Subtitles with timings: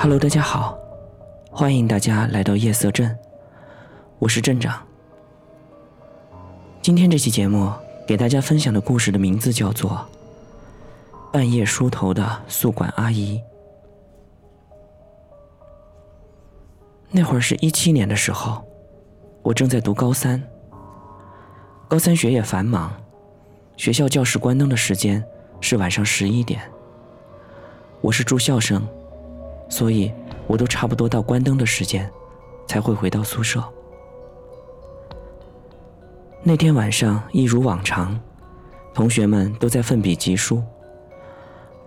[0.00, 0.78] Hello，大家好，
[1.50, 3.18] 欢迎大家来到夜色镇，
[4.20, 4.80] 我是镇长。
[6.80, 7.72] 今天这期节目
[8.06, 9.90] 给大家分享的故事的名字叫做
[11.32, 13.38] 《半夜梳头的宿管阿姨》。
[17.10, 18.64] 那会儿是一七年的时候，
[19.42, 20.40] 我正在读高三。
[21.88, 22.92] 高三学业繁忙，
[23.76, 25.24] 学校教室关灯的时间
[25.60, 26.60] 是晚上十一点。
[28.00, 28.86] 我是住校生，
[29.68, 30.12] 所以
[30.46, 32.10] 我都差不多到关灯的时间
[32.66, 33.62] 才会回到宿舍。
[36.42, 38.18] 那天晚上一如往常，
[38.94, 40.62] 同学们都在奋笔疾书。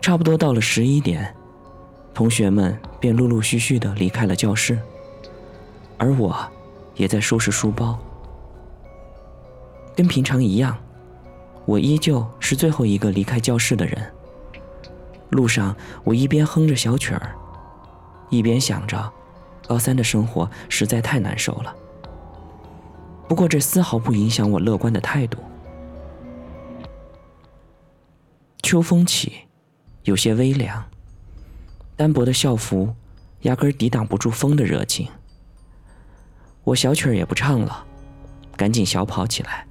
[0.01, 1.33] 差不多到了十一点，
[2.13, 4.79] 同学们便陆陆续续的离开了教室，
[5.97, 6.35] 而我，
[6.95, 7.97] 也在收拾书包。
[9.95, 10.77] 跟平常一样，
[11.65, 14.11] 我依旧是最后一个离开教室的人。
[15.29, 17.35] 路上，我一边哼着小曲儿，
[18.31, 19.13] 一边想着，
[19.67, 21.75] 高三的生活实在太难受了。
[23.27, 25.37] 不过这丝毫不影响我乐观的态度。
[28.63, 29.33] 秋风起，
[30.03, 30.83] 有些微凉，
[31.95, 32.95] 单薄的校服
[33.41, 35.07] 压根抵挡不住风的热情。
[36.63, 37.85] 我小曲儿也不唱了，
[38.55, 39.67] 赶紧小跑起来。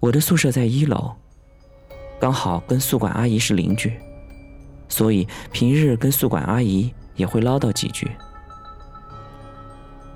[0.00, 1.14] 我的宿舍在一楼。
[2.20, 4.00] 刚好跟宿管阿姨是邻居，
[4.94, 8.08] 所以平日跟宿管阿姨也会唠叨几句。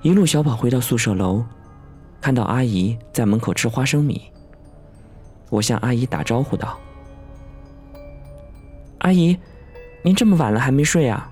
[0.03, 1.45] 一路小跑回到宿舍楼，
[2.21, 4.31] 看到阿姨在门口吃花生米，
[5.51, 6.79] 我向阿姨打招呼道
[9.03, 9.37] ：“阿姨，
[10.05, 11.29] 您这么晚了还没睡啊？”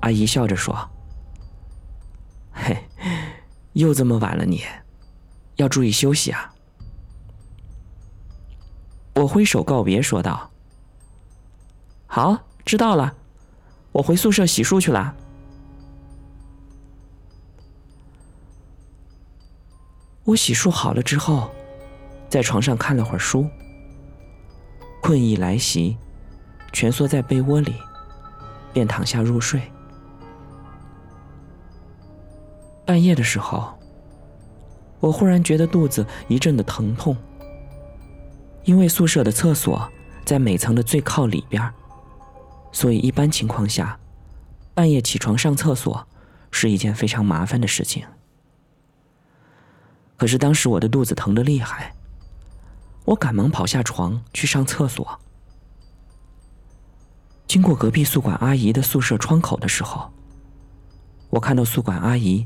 [0.00, 0.74] 阿姨笑着说
[2.50, 2.78] ：“嘿，
[3.74, 4.62] 又这么晚了，你
[5.56, 6.50] 要注意休息啊。”
[9.16, 10.50] 我挥手告别，说道
[12.14, 13.12] ：“好，知道了，
[13.90, 15.16] 我回宿舍洗漱去了。”
[20.22, 21.50] 我洗漱好了之后，
[22.28, 23.48] 在床上看了会儿书，
[25.02, 25.96] 困意来袭，
[26.72, 27.74] 蜷缩在被窝里，
[28.72, 29.60] 便躺下入睡。
[32.86, 33.74] 半夜的时候，
[35.00, 37.16] 我忽然觉得肚子一阵的疼痛。
[38.62, 39.90] 因为宿舍的厕所
[40.24, 41.74] 在每层的最靠里边儿，
[42.74, 43.96] 所以一般情况下，
[44.74, 46.06] 半夜起床上厕所
[46.50, 48.04] 是一件非常麻烦的事情。
[50.16, 51.94] 可是当时我的肚子疼得厉害，
[53.04, 55.20] 我赶忙跑下床去上厕所。
[57.46, 60.12] 经过隔壁宿管阿姨的宿舍窗口的时候，
[61.30, 62.44] 我看到宿管阿姨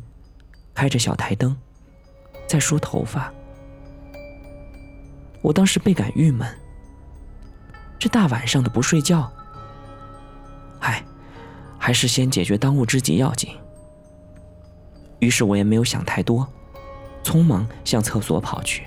[0.75, 1.57] 开着小台灯，
[2.47, 3.33] 在梳头发。
[5.41, 6.47] 我当时倍感郁闷，
[7.99, 9.33] 这大晚上的不睡觉，
[10.81, 11.05] 唉，
[11.79, 13.51] 还是先解决当务之急要紧。
[15.21, 16.47] 于是我也没有想太多，
[17.25, 18.85] 匆忙向厕所跑去。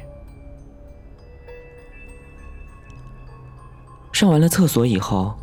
[4.13, 5.35] 上完了厕所以后，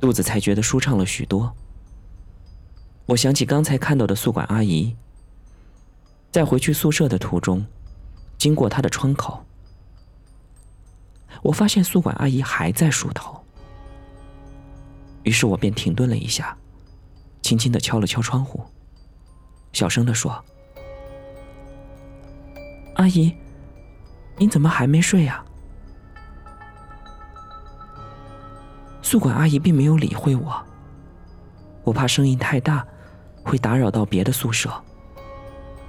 [0.00, 1.52] 肚子才觉得舒畅了许多。
[3.06, 4.96] 我想起刚才看到的宿管阿姨，
[6.30, 7.66] 在回去宿舍的途中，
[8.38, 9.44] 经过她的窗口。
[11.42, 13.39] 我发现宿管阿姨还在梳头，
[15.22, 16.56] 于是我便停顿了一下，
[17.42, 18.64] 轻轻的敲了敲窗户，
[19.72, 20.44] 小声的说
[22.96, 23.34] ：“阿姨，
[24.36, 25.44] 您怎么还没睡呀？”
[29.02, 30.62] 宿管阿姨并没有理会我，
[31.82, 32.86] 我怕声音太大，
[33.42, 34.72] 会打扰到别的宿舍，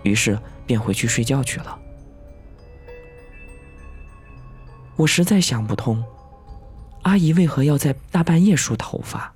[0.04, 1.80] 于是便回去睡觉去了。
[4.96, 6.04] 我实在想不通，
[7.04, 9.34] 阿姨为何要在大半夜梳头发。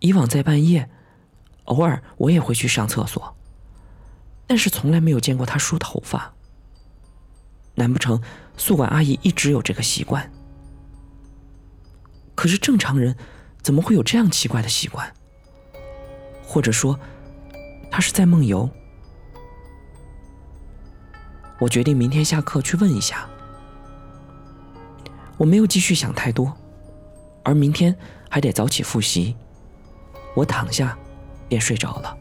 [0.00, 0.88] 以往在半夜，
[1.64, 3.36] 偶尔我也会去上厕所，
[4.46, 6.32] 但是从来没有见过她梳头发。
[7.74, 8.20] 难不成
[8.56, 10.30] 宿管阿姨一直有这个习惯？
[12.34, 13.16] 可是正常人
[13.62, 15.12] 怎么会有这样奇怪的习惯？
[16.42, 16.98] 或者说，
[17.90, 18.68] 她是在梦游？
[21.58, 23.28] 我决定明天下课去问一下。
[25.40, 26.54] 我没有继续想太多，
[27.42, 27.96] 而明天
[28.28, 29.34] 还得早起复习。
[30.36, 30.94] 我躺下，
[31.48, 32.14] 便睡着了。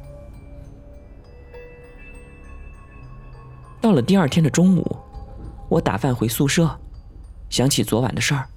[3.81, 4.97] 到了第二天的中午，
[5.67, 6.79] 我打饭回宿舍，
[7.49, 8.47] 想起昨晚的事儿，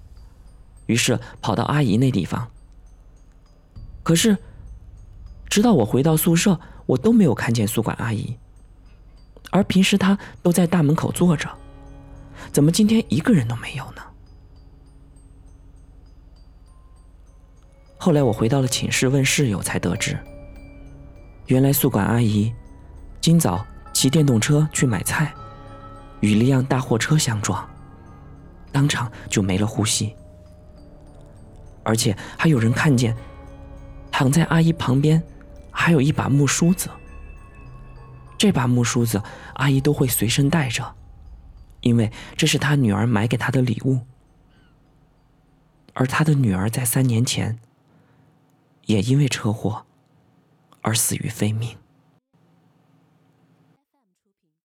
[0.87, 2.49] 于是跑到阿姨那地方。
[4.05, 4.39] 可是，
[5.51, 8.37] 直到我回到宿舍，我都没有看见宿管阿姨。
[9.51, 11.51] 而平时她都在大门口坐着，
[12.53, 14.03] 怎么今天一个人都没有呢？
[18.03, 20.19] 后来我回到了寝室问室友，才得知，
[21.47, 22.53] 原来宿管阿姨
[23.21, 25.33] 今早骑电动车去买菜，
[26.19, 27.65] 与一辆大货车相撞，
[28.73, 30.17] 当场就没了呼吸。
[31.85, 33.17] 而且还有人看见，
[34.11, 35.23] 躺在阿姨旁边，
[35.71, 36.91] 还有一把木梳子。
[38.37, 39.23] 这把木梳子，
[39.55, 40.93] 阿姨都会随身带着，
[41.83, 44.01] 因为这是她女儿买给她的礼物。
[45.93, 47.61] 而她的女儿在三年前，
[48.87, 49.87] 也因为车祸
[50.81, 51.77] 而死于非命。